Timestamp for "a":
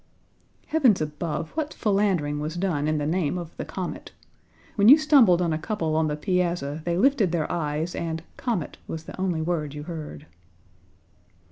5.53-5.59